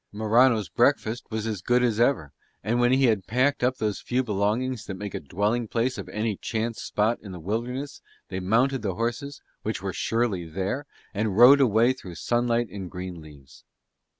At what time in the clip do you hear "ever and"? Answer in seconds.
1.99-2.79